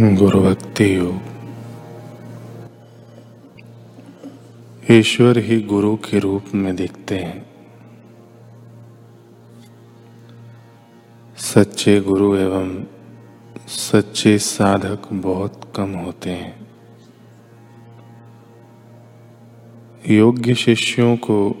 गुरु 0.00 0.40
भक्ति 0.40 0.96
योग 0.96 1.20
ईश्वर 4.90 5.38
ही 5.38 5.60
गुरु 5.60 5.96
के 5.96 6.18
रूप 6.18 6.44
में 6.54 6.76
दिखते 6.76 7.18
हैं। 7.18 7.46
सच्चे 11.36 12.00
गुरु 12.00 12.36
एवं 12.36 12.84
सच्चे 13.68 14.38
साधक 14.38 15.12
बहुत 15.12 15.72
कम 15.76 15.90
होते 15.90 16.30
हैं। 16.30 16.66
योग्य 20.08 20.54
शिष्यों 20.54 21.16
को 21.16 21.54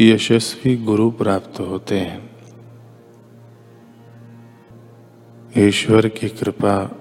यशस्वी 0.00 0.76
गुरु 0.76 1.10
प्राप्त 1.10 1.60
होते 1.60 1.98
हैं। 1.98 2.30
ईश्वर 5.58 6.08
की 6.08 6.28
कृपा 6.28 6.96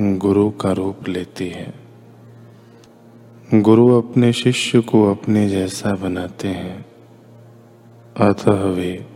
गुरु 0.00 0.50
का 0.50 0.72
रूप 0.72 1.08
लेती 1.08 1.48
है। 1.48 1.74
गुरु 3.54 4.02
अपने 4.02 4.32
शिष्य 4.32 4.80
को 4.80 5.10
अपने 5.10 5.48
जैसा 5.48 5.94
बनाते 5.94 6.48
हैं। 6.48 6.86
अतः 8.16 8.52
वे 8.52 9.06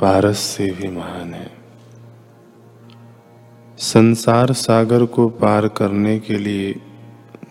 पारस 0.00 0.38
से 0.38 0.70
भी 0.70 0.88
महान 0.88 1.34
है। 1.34 1.50
संसार 3.78 4.52
सागर 4.52 5.04
को 5.04 5.28
पार 5.28 5.68
करने 5.68 6.18
के 6.18 6.38
लिए 6.38 6.80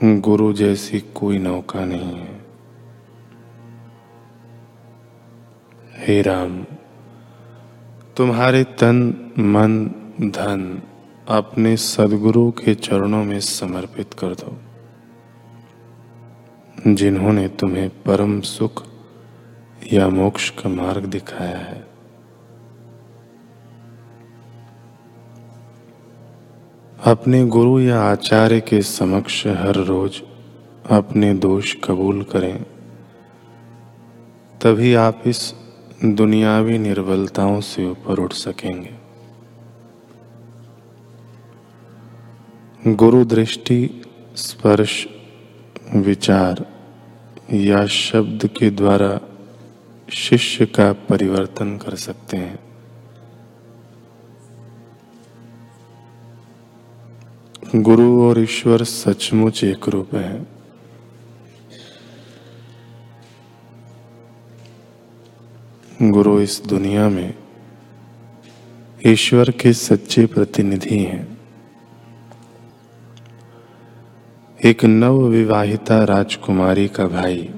गुरु 0.03 0.53
जैसी 0.53 0.99
कोई 0.99 1.37
नौका 1.37 1.85
नहीं 1.85 2.15
है। 2.15 2.45
हे 5.95 6.21
राम, 6.21 6.63
तुम्हारे 8.17 8.63
तन, 8.63 9.31
मन, 9.39 9.87
धन 10.21 10.81
अपने 11.27 11.75
सदगुरु 11.77 12.51
के 12.51 12.73
चरणों 12.75 13.23
में 13.23 13.39
समर्पित 13.39 14.13
कर 14.13 14.33
दो, 14.33 14.51
जिन्होंने 16.93 17.47
तुम्हें 17.47 17.89
परम 18.03 18.39
सुख 18.41 18.83
या 19.93 20.07
मोक्ष 20.09 20.49
का 20.49 20.69
मार्ग 20.69 21.05
दिखाया 21.05 21.57
है। 21.57 21.85
अपने 26.99 27.45
गुरु 27.45 27.79
या 27.79 28.01
आचार्य 28.01 28.59
के 28.59 28.81
समक्ष 28.81 29.45
हर 29.47 29.75
रोज 29.85 30.21
अपने 30.89 31.33
दोष 31.33 31.75
कबूल 31.83 32.23
करें, 32.23 32.63
तभी 34.61 34.93
आप 34.93 35.23
इस 35.25 35.53
दुनियावी 36.05 36.77
निर्बलताओं 36.77 37.59
से 37.61 37.85
ऊपर 37.85 38.19
उठ 38.19 38.33
सकेंगे। 38.33 39.06
गुरु 42.95 43.25
दृष्टि 43.25 44.01
स्पर्श, 44.35 45.07
विचार 45.95 46.65
या 47.53 47.85
शब्द 47.85 48.47
के 48.47 48.69
द्वारा 48.69 49.21
शिष्य 50.13 50.65
का 50.65 50.93
परिवर्तन 50.93 51.77
कर 51.77 51.95
सकते 51.95 52.37
हैं। 52.37 52.59
गुरु 57.75 58.21
और 58.21 58.39
ईश्वर 58.39 58.83
सचमुच 58.83 59.63
एक 59.63 59.89
रूप 59.89 60.15
है। 60.15 60.47
गुरु 66.01 66.41
इस 66.41 66.61
दुनिया 66.65 67.09
में 67.09 67.33
ईश्वर 69.05 69.51
के 69.51 69.73
सच्चे 69.73 70.25
प्रतिनिधि 70.25 70.99
हैं। 70.99 71.36
एक 74.65 74.85
नव 74.85 75.21
विवाहिता 75.21 76.03
राजकुमारी 76.03 76.87
का 76.87 77.07
भाई। 77.07 77.53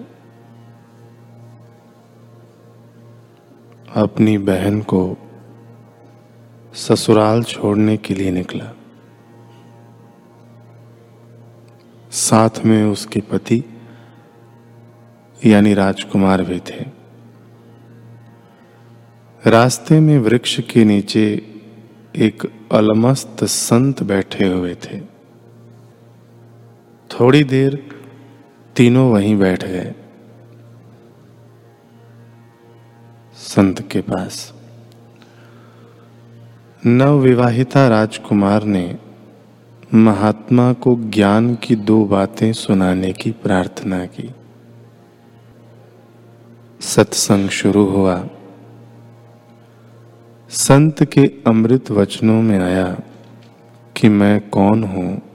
अपनी 3.96 4.38
बहन 4.38 4.82
को 4.82 5.18
ससुराल 6.74 7.44
छोड़ने 7.44 7.98
के 7.98 8.14
लिए 8.14 8.32
निकला। 8.32 8.76
साथ 12.12 12.50
में 12.66 12.84
उसके 12.84 13.20
पति, 13.20 13.64
यानी 15.46 15.74
राजकुमार 15.74 16.44
भी 16.44 16.60
थे। 16.60 16.86
रास्ते 19.50 20.00
में 20.00 20.20
वृक्ष 20.20 20.60
के 20.60 20.86
नीचे 20.86 21.56
एक 22.16 22.66
अलमस्त 22.72 23.44
संत 23.44 24.04
बैठे 24.04 24.48
हुए 24.48 24.76
थे। 24.76 25.09
थोड़ी 27.12 27.44
देर 27.44 27.96
तीनों 28.76 29.12
वहीं 29.12 29.38
बैठ 29.38 29.66
गए। 29.66 29.94
संत 33.36 33.82
के 33.92 34.02
पास। 34.02 34.54
नवविवाहिता 36.86 37.88
राजकुमार 37.88 38.64
ने 38.64 38.98
महात्मा 39.94 40.74
को 40.74 40.96
ज्ञान 40.96 41.56
की 41.56 41.76
दो 41.76 42.06
बातें 42.06 42.54
सुनाने 42.54 43.14
की 43.14 43.32
प्रार्थना 43.32 44.06
की। 44.06 44.32
सत्संग 46.82 47.50
शुरू 47.50 47.86
हुआ। 47.86 48.28
संत 50.50 51.04
के 51.04 51.32
अमृत 51.48 51.92
वचनों 51.92 52.42
में 52.42 52.60
आया 52.60 53.00
कि 53.96 54.10
मैं 54.10 54.50
कौन 54.50 54.84
हूँ? 54.84 55.29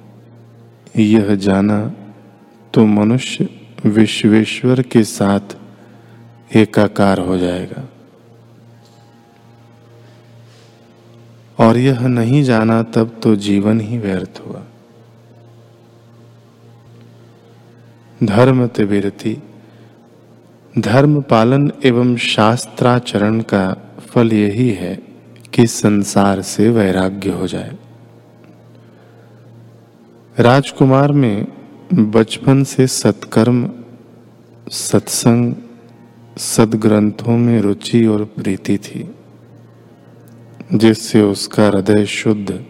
यह 0.96 1.34
जाना 1.34 1.94
तो 2.74 2.86
मनुष्य 2.86 3.48
विश्वेश्वर 3.86 4.82
के 4.82 5.04
साथ 5.04 5.56
एकाकार 6.56 7.18
हो 7.18 7.38
जाएगा। 7.38 7.88
और 11.58 11.76
यह 11.76 12.06
नहीं 12.06 12.42
जाना 12.42 12.82
तब 12.82 13.20
तो 13.22 13.36
जीवन 13.36 13.80
ही 13.80 13.98
व्यर्थ 13.98 14.42
हुआ। 14.46 14.62
धर्म 18.24 18.66
तिबिरती 18.66 19.42
धर्म 20.78 21.20
पालन 21.22 21.72
एवं 21.84 22.16
शास्त्राचरण 22.16 23.40
का 23.40 23.76
फल 24.00 24.32
यही 24.32 24.70
है 24.70 24.94
कि 25.54 25.66
संसार 25.66 26.42
से 26.42 26.70
वैराग्य 26.70 27.30
हो 27.30 27.46
जाए। 27.46 27.78
राजकुमार 30.38 31.12
में 31.12 31.46
बचपन 31.94 32.64
से 32.64 32.86
सत्कर्म, 32.86 33.70
सत्संग, 34.70 35.54
सदग्रंथों 36.36 37.36
में 37.38 37.60
रुचि 37.60 38.06
और 38.06 38.24
प्रीति 38.24 38.78
थी, 38.78 39.14
जिससे 40.74 41.22
उसका 41.22 41.66
हृदय 41.66 42.06
शुद्ध, 42.06 42.64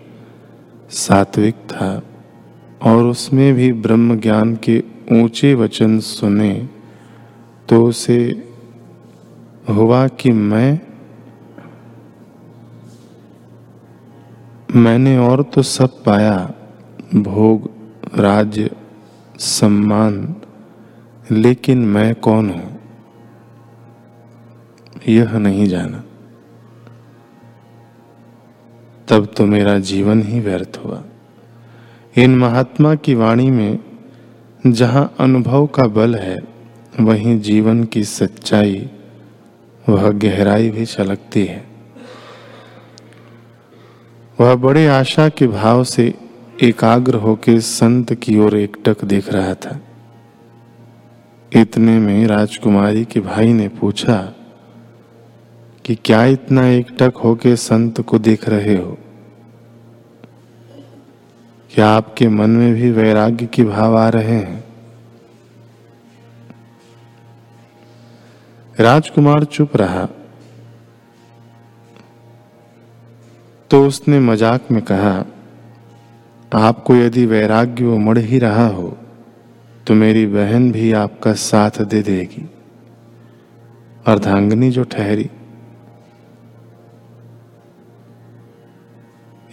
सात्विक 0.91 1.55
था 1.55 2.03
और 2.83 3.05
उसमें 3.05 3.55
भी 3.55 3.73
ब्रह्म 3.73 4.21
ज्ञान 4.21 4.57
के 4.57 4.83
ऊँचे 5.13 5.55
वचन 5.55 5.99
सुने 6.01 6.69
तो 7.69 7.85
उसे 7.87 8.19
हुआ 9.69 10.07
कि 10.09 10.33
मैं, 10.33 10.81
मैंने 14.77 15.19
और 15.19 15.43
तो 15.43 15.63
सब 15.63 16.03
पाया। 16.05 16.55
भोग 17.17 17.71
राज्य 18.19 18.71
सम्मान, 19.39 20.35
लेकिन 21.31 21.79
मैं 21.79 22.15
कौन 22.15 22.51
हूँ? 22.51 22.81
यह 25.09 25.39
नहीं 25.39 25.67
जाना। 25.67 26.05
तब 29.09 29.27
तो 29.37 29.47
मेरा 29.47 29.79
जीवन 29.79 30.23
ही 30.23 30.41
व्यर्थ 30.41 30.81
हुआ। 30.85 31.03
इन 32.17 32.39
महात्मा 32.39 32.95
की 32.95 33.15
वाणी 33.15 33.51
में 33.51 33.79
जहाँ 34.67 35.15
अनुभव 35.21 35.67
का 35.67 35.85
बल 35.85 36.15
है, 36.15 36.39
वहीं 37.01 37.41
जीवन 37.41 37.85
की 37.85 38.05
सच्चाई, 38.05 38.91
वह 39.89 40.11
गहराई 40.11 40.71
भी 40.71 40.87
छलकती 40.87 41.45
है। 41.45 41.65
वह 44.41 44.55
बड़े 44.55 44.87
आशा 44.87 45.29
के 45.29 45.47
भाव 45.47 45.85
से 45.85 46.15
एकाग्र 46.63 47.15
होकर 47.15 47.61
संत 47.61 48.15
की 48.15 48.39
ओर 48.39 48.57
एकटक 48.57 49.05
देख 49.05 49.29
रहा 49.29 49.55
था। 49.55 49.81
इतने 51.57 51.99
में 51.99 52.27
राजकुमारी 52.27 53.05
के 53.05 53.21
भाई 53.21 53.53
ने 53.53 53.69
पूछा 53.69 54.35
कि 55.85 55.95
क्या 55.95 56.25
इतना 56.25 56.67
एकटक 56.67 57.13
होके 57.25 57.57
संत 57.57 58.01
को 58.01 58.19
देख 58.19 58.49
रहे 58.49 58.77
हो? 58.77 58.99
क्या 61.75 61.89
आपके 61.89 62.29
मन 62.29 62.51
में 62.51 62.75
भी 62.75 62.91
वैराग्य 62.91 63.47
के 63.47 63.65
भाव 63.65 63.99
आ 63.99 64.09
रहे 64.09 64.37
हैं? 64.37 64.65
राजकुमार 68.81 69.45
चुप 69.45 69.77
रहा। 69.77 70.09
तो 73.71 73.87
उसने 73.87 74.21
मज़ाक 74.21 74.71
में 74.71 74.83
कहा 74.83 75.25
आपको 76.55 76.97
यदि 76.97 77.27
वैराग्य 77.27 77.85
उमड़ 77.85 78.19
ही 78.19 78.39
रहा 78.39 78.67
हो 78.67 78.97
तो 79.87 79.95
मेरी 79.95 80.27
बहन 80.27 80.73
भी 80.73 80.93
आपका 80.93 81.33
साथ 81.33 81.83
दे 81.83 82.03
देगी। 82.03 82.51
अर्धांगनी 84.07 84.71
जो 84.71 84.85
ठहरी। 84.85 85.31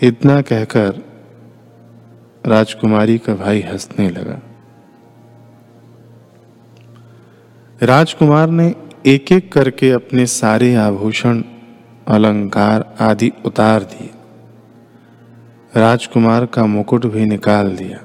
इतना 0.02 0.42
कहकर 0.42 1.02
राजकुमारी 2.46 3.18
का 3.18 3.36
भाई 3.36 3.62
हंसने 3.62 4.10
लगा। 4.10 4.40
राजकुमार 7.84 8.50
ने 8.50 8.76
एक 9.06 9.32
एक 9.32 9.52
करके 9.54 9.92
अपने 9.92 10.26
सारे 10.26 10.76
आभूषण, 10.76 11.44
अलंकार 12.08 12.96
आदि 13.00 13.32
उतार 13.46 13.84
दिए। 13.84 14.10
राजकुमार 15.76 16.46
का 16.46 16.66
मुकुट 16.66 17.06
भी 17.06 17.26
निकाल 17.26 17.76
दिया। 17.76 18.00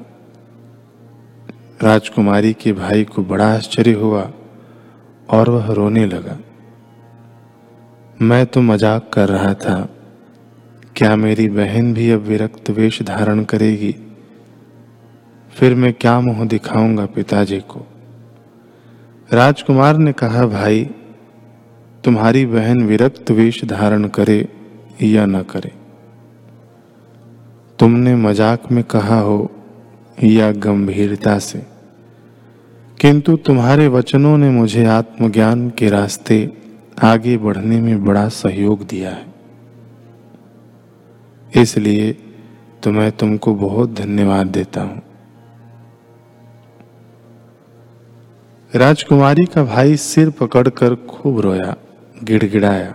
राजकुमारी 1.82 2.52
के 2.52 2.72
भाई 2.72 3.04
को 3.04 3.22
बड़ा 3.22 3.54
आश्चर्य 3.54 3.92
हुआ 3.92 4.30
और 5.30 5.50
वह 5.50 5.72
रोने 5.72 6.06
लगा। 6.06 6.38
मैं 8.22 8.46
तो 8.46 8.60
मज़ाक 8.60 9.10
कर 9.12 9.28
रहा 9.28 9.54
था। 9.54 9.88
क्या 10.96 11.16
मेरी 11.16 11.48
बहन 11.48 11.94
भी 11.94 12.10
अब 12.10 12.20
विरक्त 12.20 12.70
वेश 12.70 13.02
धारण 13.02 13.44
करेगी? 13.44 13.94
फिर 15.52 15.74
मैं 15.74 15.92
क्या 15.92 16.20
मुँह 16.20 16.44
दिखाऊँगा 16.44 17.06
पिताजी 17.06 17.60
को? 17.60 17.86
राजकुमार 19.32 19.96
ने 19.96 20.12
कहा, 20.12 20.46
भाई, 20.46 20.84
तुम्हारी 22.04 22.46
बहन 22.46 22.86
विरक्त 22.86 23.30
वेश 23.30 23.64
धारण 23.64 24.08
करे 24.08 24.48
या 25.02 25.26
न 25.26 25.42
करे। 25.42 25.85
तुमने 27.78 28.14
मज़ाक 28.16 28.70
में 28.72 28.84
कहा 28.84 29.18
हो 29.20 29.50
या 30.24 30.50
गंभीरता 30.52 31.38
से। 31.38 31.58
किंतु 33.00 33.36
तुम्हारे 33.36 33.88
वचनों 33.88 34.36
ने 34.38 34.50
मुझे 34.50 34.84
आत्मज्ञान 34.84 35.68
के 35.70 35.88
रास्ते 35.88 36.52
आगे 37.04 37.36
बढ़ने 37.36 37.80
में 37.80 38.04
बड़ा 38.04 38.28
सहयोग 38.28 38.86
दिया 38.86 39.10
है। 39.10 39.34
इसलिए 41.52 42.12
तो 42.82 42.90
मैं 42.90 43.10
तुमको 43.12 43.54
बहुत 43.54 43.92
धन्यवाद 43.94 44.46
देता 44.46 44.80
हूँ। 44.80 45.02
राजकुमारी 48.74 49.44
का 49.44 49.64
भाई 49.64 49.96
सिर 49.96 50.30
पकड़कर 50.30 50.94
खूब 50.94 51.40
रोया, 51.40 51.76
गिड़गिड़ाया। 52.24 52.94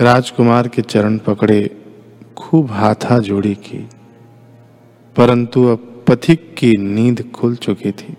राजकुमार 0.00 0.68
के 0.68 0.82
चरण 0.82 1.18
पकड़े 1.18 1.79
खूब 2.40 2.70
हाथा 2.70 3.18
जोड़ी 3.18 3.54
की, 3.54 3.78
परंतु 5.16 5.64
अब 5.66 6.04
पथिक 6.08 6.54
की 6.58 6.76
नींद 6.76 7.22
खुल 7.30 7.56
चुकी 7.56 7.90
थी। 7.92 8.16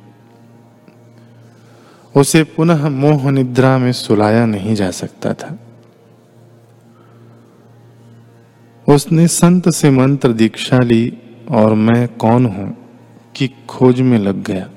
उसे 2.16 2.44
पुनः 2.44 2.88
मोह 2.90 3.30
निद्रा 3.32 3.78
में 3.78 3.92
सुलाया 3.92 4.46
नहीं 4.46 4.76
जा 4.76 4.90
सकता 4.92 5.34
था। 5.34 5.58
उसने 8.88 9.28
संत 9.28 9.70
से 9.70 9.90
मंत्र 9.90 10.34
दीक्षा 10.34 10.80
ली 10.80 11.18
और 11.52 11.74
मैं 11.74 12.08
कौन 12.16 12.46
हूँ 12.46 12.76
कि 13.36 13.50
खोज 13.70 14.02
में 14.02 14.18
लग 14.20 14.44
गया। 14.44 14.70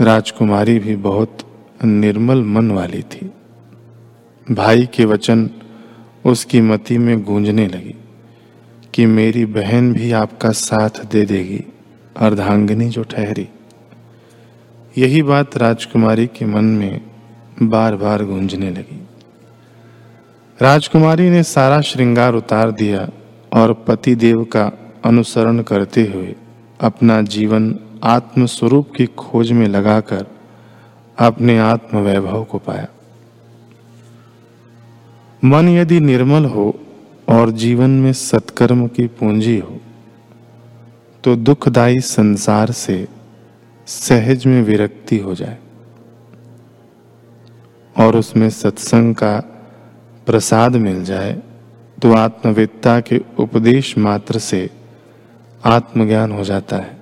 राजकुमारी 0.00 0.78
भी 0.78 0.96
बहुत 0.96 1.38
निर्मल 1.84 2.42
मन 2.44 2.70
वाली 2.70 3.02
थी। 3.02 3.30
भाई 4.46 4.86
के 4.86 5.04
वचन 5.04 5.48
उसकी 6.26 6.60
मति 6.60 6.98
में 6.98 7.22
गूंजने 7.22 7.66
लगी 7.66 7.94
कि 8.94 9.06
मेरी 9.06 9.44
बहन 9.44 9.92
भी 9.92 10.12
आपका 10.12 10.50
साथ 10.50 11.04
दे 11.04 11.24
देगी, 11.24 11.64
अर्धांगिनी 12.16 12.88
जो 12.88 13.02
ठहरी। 13.02 13.48
यही 14.98 15.22
बात 15.22 15.56
राजकुमारी 15.56 16.26
के 16.26 16.44
मन 16.44 16.64
में 16.64 17.00
बार 17.62 17.96
बार 17.96 18.24
गूंजने 18.24 18.70
लगी। 18.70 19.08
राजकुमारी 20.62 21.30
ने 21.30 21.42
सारा 21.42 21.80
श्रृंगार 21.80 22.34
उतार 22.34 22.70
दिया 22.70 23.08
और 23.52 23.72
पति 23.72 24.14
देव 24.14 24.44
का 24.44 24.72
अनुसरण 25.04 25.62
करते 25.62 26.02
हुए 26.06 26.34
अपना 26.80 27.22
जीवन 27.22 27.78
आत्मस्वरूप 28.02 28.92
की 28.96 29.06
खोज 29.06 29.52
में 29.52 29.66
लगाकर 29.68 30.26
अपने 31.18 31.58
आत्म 31.58 31.98
वैभव 31.98 32.44
को 32.44 32.58
पाया। 32.58 32.86
मन 35.44 35.68
यदि 35.68 36.00
निर्मल 36.00 36.44
हो 36.44 36.80
और 37.28 37.50
जीवन 37.50 37.90
में 37.90 38.12
सत्कर्म 38.12 38.86
की 38.86 39.06
पूंजी 39.06 39.58
हो 39.58 39.80
तो 41.24 41.36
दुखदायी 41.36 42.00
संसार 42.00 42.70
से 42.70 43.08
सहज 43.86 44.46
में 44.46 44.62
विरक्ति 44.62 45.18
हो 45.18 45.34
जाए 45.34 45.58
और 47.98 48.16
उसमें 48.16 48.50
सत्संग 48.50 49.14
का 49.14 49.40
प्रसाद 50.26 50.76
मिल 50.76 51.04
जाए 51.04 51.42
तो 52.02 52.14
आत्मविद्ता 52.14 53.00
के 53.00 53.20
उपदेश 53.38 53.98
मात्र 53.98 54.38
से 54.38 54.70
आत्मज्ञान 55.64 56.32
हो 56.32 56.44
जाता 56.44 56.76
है। 56.76 57.01